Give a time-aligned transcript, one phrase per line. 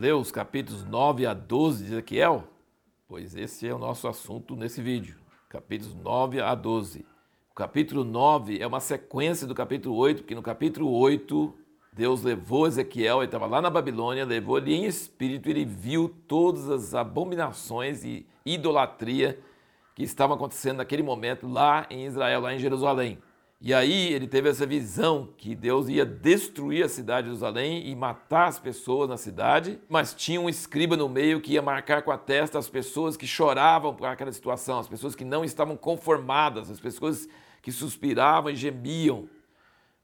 [0.00, 2.44] ler os capítulos 9 a 12 de Ezequiel?
[3.06, 5.18] Pois esse é o nosso assunto nesse vídeo.
[5.46, 7.04] Capítulos 9 a 12.
[7.50, 11.54] O capítulo 9 é uma sequência do capítulo 8, porque no capítulo 8
[11.92, 16.70] Deus levou Ezequiel, ele estava lá na Babilônia, levou ele em espírito, ele viu todas
[16.70, 19.38] as abominações e idolatria
[19.94, 23.18] que estavam acontecendo naquele momento lá em Israel, lá em Jerusalém.
[23.62, 27.94] E aí ele teve essa visão que Deus ia destruir a cidade de Jerusalém e
[27.94, 32.10] matar as pessoas na cidade, mas tinha um escriba no meio que ia marcar com
[32.10, 36.70] a testa as pessoas que choravam por aquela situação, as pessoas que não estavam conformadas,
[36.70, 37.28] as pessoas
[37.60, 39.28] que suspiravam e gemiam.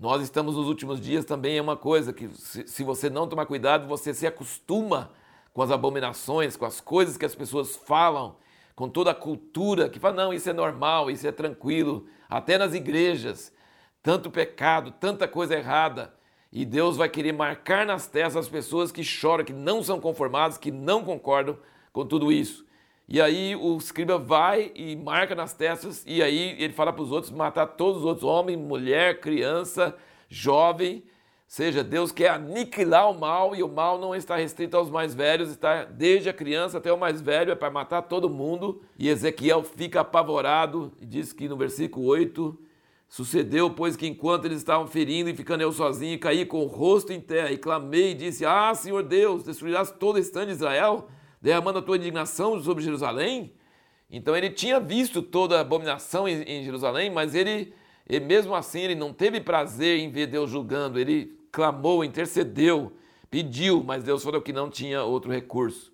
[0.00, 3.86] Nós estamos nos últimos dias também é uma coisa que se você não tomar cuidado,
[3.86, 5.10] você se acostuma
[5.52, 8.34] com as abominações, com as coisas que as pessoas falam,
[8.74, 12.74] com toda a cultura que fala, não, isso é normal, isso é tranquilo, até nas
[12.74, 13.52] igrejas,
[14.02, 16.14] tanto pecado, tanta coisa errada.
[16.52, 20.58] E Deus vai querer marcar nas testas as pessoas que choram, que não são conformadas,
[20.58, 21.58] que não concordam
[21.92, 22.66] com tudo isso.
[23.08, 27.10] E aí o escriba vai e marca nas testas, e aí ele fala para os
[27.10, 29.96] outros matar todos os outros, homem, mulher, criança,
[30.28, 31.04] jovem,
[31.52, 35.50] seja, Deus quer aniquilar o mal e o mal não está restrito aos mais velhos,
[35.50, 38.80] está desde a criança até o mais velho, é para matar todo mundo.
[38.98, 42.58] E Ezequiel fica apavorado e diz que no versículo 8:
[43.06, 47.12] Sucedeu, pois, que enquanto eles estavam ferindo e ficando eu sozinho, caí com o rosto
[47.12, 51.06] em terra e clamei e disse: Ah, Senhor Deus, destruirás todo o estande de Israel,
[51.38, 53.52] derramando a tua indignação sobre Jerusalém?
[54.10, 57.74] Então ele tinha visto toda a abominação em Jerusalém, mas ele,
[58.08, 62.92] ele mesmo assim ele não teve prazer em ver Deus julgando, ele clamou, intercedeu,
[63.30, 65.92] pediu, mas Deus falou que não tinha outro recurso.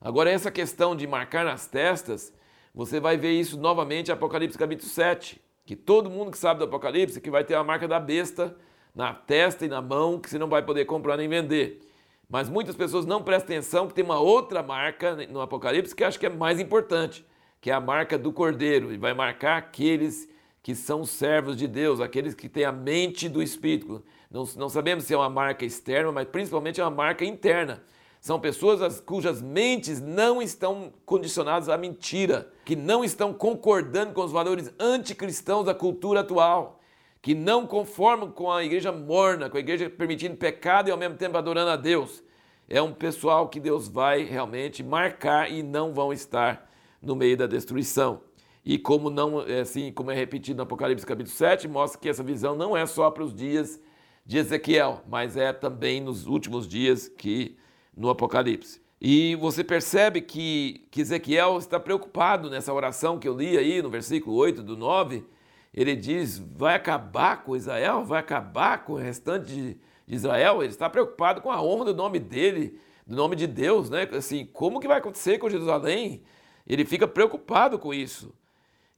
[0.00, 2.32] Agora, essa questão de marcar nas testas,
[2.74, 6.64] você vai ver isso novamente em Apocalipse capítulo 7, que todo mundo que sabe do
[6.64, 8.56] Apocalipse que vai ter a marca da besta
[8.94, 11.80] na testa e na mão, que você não vai poder comprar nem vender.
[12.28, 16.18] Mas muitas pessoas não prestam atenção que tem uma outra marca no Apocalipse que acho
[16.18, 17.24] que é mais importante,
[17.60, 20.28] que é a marca do Cordeiro, e vai marcar aqueles
[20.62, 24.04] que são servos de Deus, aqueles que têm a mente do Espírito.
[24.30, 27.82] Não, não sabemos se é uma marca externa, mas principalmente é uma marca interna.
[28.20, 34.32] São pessoas cujas mentes não estão condicionadas à mentira, que não estão concordando com os
[34.32, 36.80] valores anticristãos da cultura atual,
[37.22, 41.16] que não conformam com a igreja morna, com a igreja permitindo pecado e ao mesmo
[41.16, 42.22] tempo adorando a Deus.
[42.68, 46.68] É um pessoal que Deus vai realmente marcar e não vão estar
[47.00, 48.20] no meio da destruição.
[48.64, 52.22] E como não é assim, como é repetido no Apocalipse capítulo 7, mostra que essa
[52.22, 53.80] visão não é só para os dias
[54.28, 57.56] de Ezequiel, mas é também nos últimos dias que
[57.96, 58.78] no Apocalipse.
[59.00, 63.88] E você percebe que, que Ezequiel está preocupado nessa oração que eu li aí no
[63.88, 65.24] versículo 8 do 9.
[65.72, 70.62] Ele diz: vai acabar com Israel, vai acabar com o restante de, Israel.
[70.62, 74.06] Ele está preocupado com a honra do nome dele, do nome de Deus, né?
[74.12, 76.22] Assim, como que vai acontecer com Jerusalém?
[76.66, 78.34] Ele fica preocupado com isso.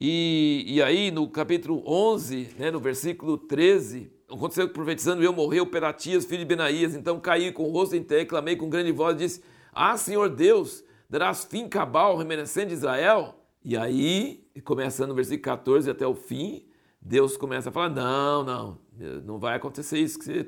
[0.00, 5.66] E, e aí, no capítulo 11, né, no versículo 13, aconteceu que profetizando eu morreu
[5.66, 9.14] Peratias, filho de Benaías, então caí com o rosto em terra, clamei com grande voz
[9.14, 9.42] e disse,
[9.72, 13.34] ah, Senhor Deus, darás fim cabal remanescente de Israel?
[13.64, 16.64] E aí, começando no versículo 14 até o fim,
[17.00, 18.78] Deus começa a falar, não, não,
[19.24, 20.46] não vai acontecer isso, que você,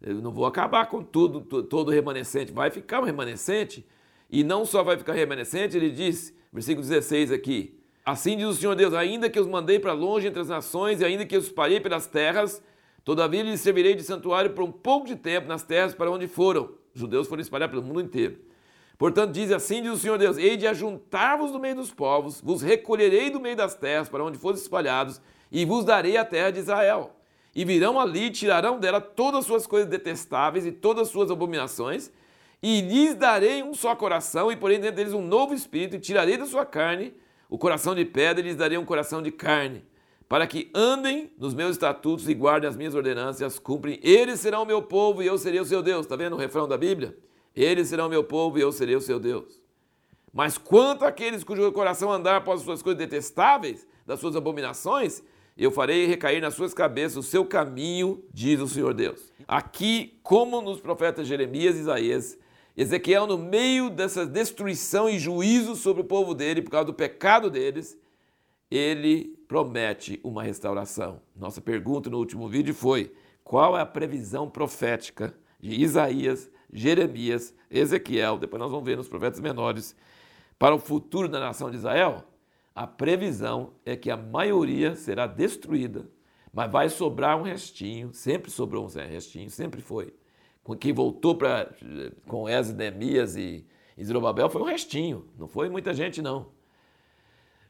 [0.00, 3.86] eu não vou acabar com tudo, todo remanescente, vai ficar um remanescente,
[4.30, 8.74] e não só vai ficar remanescente, ele diz, versículo 16 aqui, assim diz o Senhor
[8.74, 11.80] Deus, ainda que os mandei para longe entre as nações, e ainda que os espalhei
[11.80, 12.62] pelas terras,
[13.06, 16.72] Todavia lhes servirei de santuário por um pouco de tempo nas terras para onde foram.
[16.92, 18.36] Os judeus foram espalhar pelo mundo inteiro.
[18.98, 22.62] Portanto, diz assim: diz o Senhor Deus: Hei de ajuntar-vos do meio dos povos, vos
[22.62, 25.20] recolherei do meio das terras para onde foram espalhados,
[25.52, 27.12] e vos darei a terra de Israel.
[27.54, 32.10] E virão ali, tirarão dela todas as suas coisas detestáveis e todas as suas abominações,
[32.60, 36.36] e lhes darei um só coração, e porém dentro deles um novo espírito, e tirarei
[36.36, 37.14] da sua carne
[37.48, 39.84] o coração de pedra, e lhes darei um coração de carne
[40.28, 44.00] para que andem nos meus estatutos e guardem as minhas ordenanças as cumprem.
[44.02, 46.06] Eles serão o meu povo e eu serei o seu Deus.
[46.06, 47.16] Está vendo o refrão da Bíblia?
[47.54, 49.60] Eles serão o meu povo e eu serei o seu Deus.
[50.32, 55.22] Mas quanto àqueles cujo coração andar após as suas coisas detestáveis, das suas abominações,
[55.56, 59.32] eu farei recair nas suas cabeças o seu caminho, diz o Senhor Deus.
[59.48, 62.38] Aqui, como nos profetas Jeremias e Isaías,
[62.76, 67.48] Ezequiel, no meio dessa destruição e juízo sobre o povo dele, por causa do pecado
[67.48, 67.98] deles,
[68.70, 71.20] ele promete uma restauração.
[71.34, 73.12] Nossa pergunta no último vídeo foi:
[73.44, 79.40] qual é a previsão profética de Isaías, Jeremias, Ezequiel, depois nós vamos ver nos profetas
[79.40, 79.96] menores,
[80.58, 82.24] para o futuro da nação de Israel?
[82.74, 86.10] A previsão é que a maioria será destruída,
[86.52, 90.12] mas vai sobrar um restinho, sempre sobrou um restinho, sempre foi.
[90.78, 91.74] quem voltou para
[92.26, 93.64] com Esdras, Neemias e
[94.04, 96.55] Zorobabel foi um restinho, não foi muita gente não.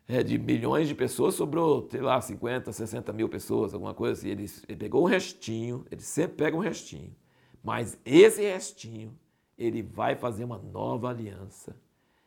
[0.09, 4.29] É, de milhões de pessoas sobrou, sei lá, 50, 60 mil pessoas, alguma coisa assim.
[4.29, 7.15] Ele, ele pegou um restinho, ele sempre pega um restinho,
[7.63, 9.19] mas esse restinho,
[9.59, 11.77] ele vai fazer uma nova aliança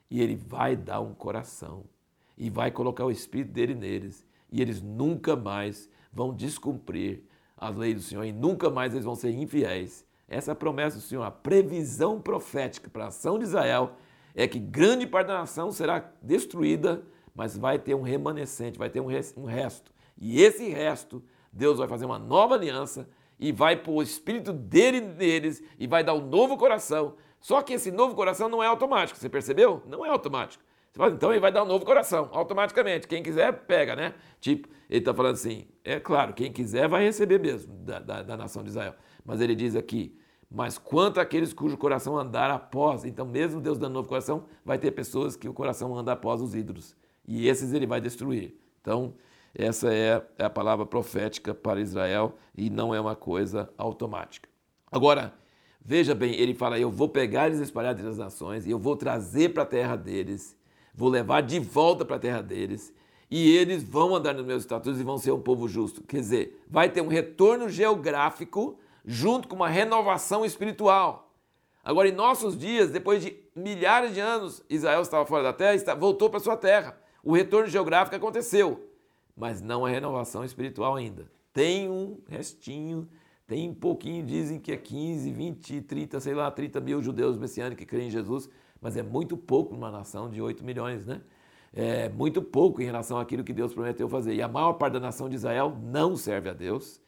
[0.09, 1.85] e ele vai dar um coração
[2.37, 4.25] e vai colocar o Espírito dele neles.
[4.51, 7.21] E eles nunca mais vão descumprir
[7.55, 10.05] as leis do Senhor e nunca mais eles vão ser infiéis.
[10.27, 13.95] Essa é a promessa do Senhor, a previsão profética para a ação de Israel
[14.35, 17.03] é que grande parte da nação será destruída,
[17.39, 19.93] mas vai ter um remanescente, vai ter um resto.
[20.17, 23.09] E esse resto, Deus vai fazer uma nova aliança
[23.39, 27.15] e vai pôr o espírito dele neles e vai dar um novo coração.
[27.39, 29.81] Só que esse novo coração não é automático, você percebeu?
[29.87, 30.61] Não é automático.
[30.91, 33.07] Você fala, então ele vai dar um novo coração, automaticamente.
[33.07, 34.15] Quem quiser, pega, né?
[34.41, 38.35] Tipo, ele está falando assim, é claro, quem quiser vai receber mesmo da, da, da
[38.35, 38.95] nação de Israel.
[39.23, 40.13] Mas ele diz aqui,
[40.51, 44.91] mas quanto àqueles cujo coração andar após, então mesmo Deus dando novo coração, vai ter
[44.91, 46.99] pessoas que o coração anda após os ídolos.
[47.29, 48.55] E esses ele vai destruir.
[48.81, 49.13] Então,
[49.53, 54.49] essa é, é a palavra profética para Israel e não é uma coisa automática.
[54.91, 55.35] Agora,
[55.79, 59.49] veja bem, ele fala: Eu vou pegar eles espalhados das nações e eu vou trazer
[59.53, 60.57] para a terra deles,
[60.91, 62.91] vou levar de volta para a terra deles,
[63.29, 66.01] e eles vão andar nos meus estatutos e vão ser um povo justo.
[66.01, 71.31] Quer dizer, vai ter um retorno geográfico junto com uma renovação espiritual.
[71.83, 76.27] Agora, em nossos dias, depois de milhares de anos, Israel estava fora da terra, voltou
[76.27, 76.98] para sua terra.
[77.23, 78.89] O retorno geográfico aconteceu,
[79.35, 81.29] mas não a renovação espiritual ainda.
[81.53, 83.07] Tem um restinho,
[83.47, 87.83] tem um pouquinho, dizem que é 15, 20, 30, sei lá, 30 mil judeus messiânicos
[87.83, 88.49] que creem em Jesus,
[88.81, 91.21] mas é muito pouco numa nação de 8 milhões, né?
[91.73, 94.33] É muito pouco em relação àquilo que Deus prometeu fazer.
[94.33, 96.99] E a maior parte da nação de Israel não serve a Deus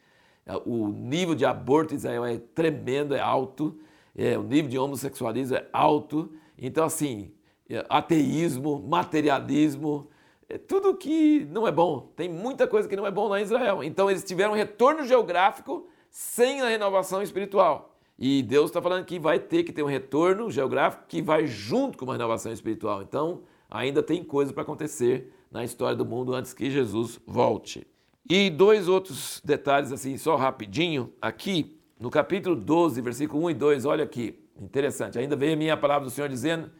[0.44, 3.78] é, o nível de aborto em Israel é tremendo, é alto,
[4.14, 6.32] é, o nível de homossexualismo é alto.
[6.58, 7.41] Então, assim, é,
[7.88, 10.08] ateísmo, materialismo,
[10.48, 12.12] é tudo que não é bom.
[12.14, 13.82] Tem muita coisa que não é bom lá em Israel.
[13.82, 17.96] Então, eles tiveram retorno geográfico sem a renovação espiritual.
[18.18, 21.96] E Deus está falando que vai ter que ter um retorno geográfico que vai junto
[21.96, 23.02] com uma renovação espiritual.
[23.02, 27.86] Então, ainda tem coisa para acontecer na história do mundo antes que Jesus volte.
[28.28, 33.84] E dois outros detalhes, assim, só rapidinho, aqui no capítulo 12, versículo 1 e 2,
[33.84, 35.18] olha aqui, interessante.
[35.18, 36.70] Ainda veio a minha palavra do Senhor dizendo: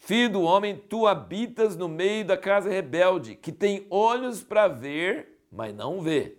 [0.00, 5.44] Filho do homem, tu habitas no meio da casa rebelde, que tem olhos para ver,
[5.52, 6.38] mas não vê,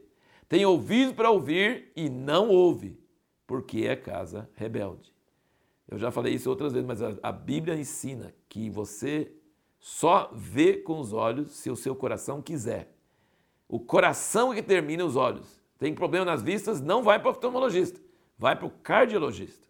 [0.49, 2.99] tem ouvidos para ouvir e não ouve,
[3.45, 5.13] porque é casa rebelde.
[5.87, 9.31] Eu já falei isso outras vezes, mas a, Bíblia ensina que você
[9.79, 12.91] só vê com os olhos se o seu coração quiser.
[13.69, 15.61] O coração é que termina os olhos.
[15.77, 18.01] Tem problema nas vistas, não vai para o oftalmologista,
[18.37, 19.67] vai para o cardiologista.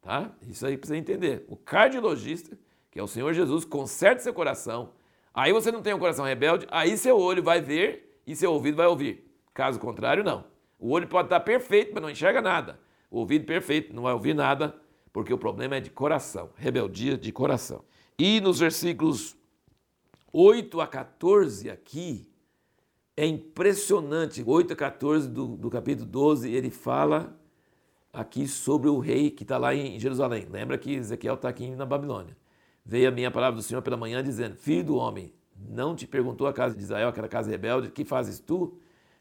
[0.00, 0.34] Tá?
[0.48, 1.44] Isso aí precisa entender.
[1.46, 2.58] O cardiologista,
[2.98, 4.90] que é o Senhor Jesus, conserta seu coração.
[5.32, 8.76] Aí você não tem um coração rebelde, aí seu olho vai ver e seu ouvido
[8.76, 9.24] vai ouvir.
[9.54, 10.46] Caso contrário, não.
[10.80, 12.80] O olho pode estar perfeito, mas não enxerga nada.
[13.08, 14.74] O ouvido perfeito, não vai ouvir nada,
[15.12, 17.84] porque o problema é de coração, rebeldia de coração.
[18.18, 19.36] E nos versículos
[20.32, 22.28] 8 a 14 aqui,
[23.16, 27.38] é impressionante, 8 a 14 do, do capítulo 12, ele fala
[28.12, 30.48] aqui sobre o rei que está lá em Jerusalém.
[30.50, 32.36] Lembra que Ezequiel está aqui na Babilônia.
[32.88, 36.46] Veio a minha palavra do Senhor pela manhã dizendo: Filho do homem, não te perguntou
[36.46, 38.78] a casa de Israel, aquela casa rebelde, que fazes tu?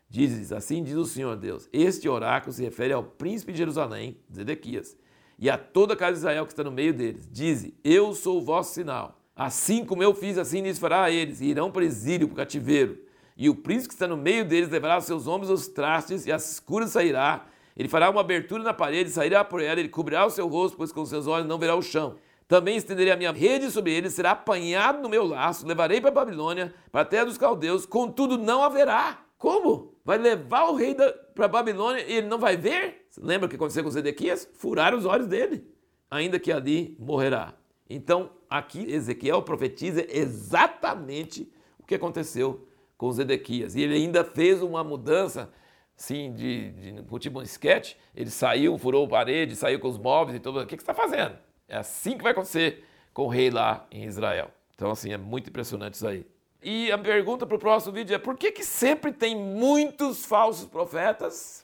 [0.09, 4.97] Dizes assim, diz o Senhor Deus: Este oráculo se refere ao príncipe de Jerusalém, Zedequias,
[5.37, 7.29] e a toda a casa de Israel que está no meio deles.
[7.29, 9.19] Dize: Eu sou o vosso sinal.
[9.35, 12.37] Assim como eu fiz, assim lhes fará a eles, e irão para exílio, para o
[12.37, 13.05] cativeiro
[13.37, 16.31] e o príncipe que está no meio deles levará os seus ombros os trastes, e
[16.31, 17.45] a escura sairá.
[17.75, 20.91] Ele fará uma abertura na parede, sairá por ela, ele cobrirá o seu rosto, pois
[20.91, 22.15] com seus olhos não verá o chão.
[22.47, 26.13] Também estenderei a minha rede sobre ele, será apanhado no meu laço, levarei para a
[26.13, 29.19] Babilônia, para a terra dos caldeus, contudo não haverá.
[29.37, 29.93] Como?
[30.03, 30.95] Vai levar o rei
[31.35, 33.07] para a Babilônia e ele não vai ver?
[33.17, 34.49] Lembra o que aconteceu com Zedequias?
[34.55, 35.67] Furaram os olhos dele,
[36.09, 37.53] ainda que ali morrerá.
[37.89, 43.75] Então, aqui Ezequiel profetiza exatamente o que aconteceu com Zedequias.
[43.75, 45.51] E ele ainda fez uma mudança,
[45.95, 47.97] sim, de, de, tipo um esquete.
[48.15, 50.59] Ele saiu, furou a parede, saiu com os móveis e tudo.
[50.59, 51.46] O que, que você está fazendo?
[51.67, 54.51] É assim que vai acontecer com o rei lá em Israel.
[54.75, 56.25] Então, assim, é muito impressionante isso aí.
[56.61, 60.67] E a pergunta para o próximo vídeo é: por que, que sempre tem muitos falsos
[60.67, 61.63] profetas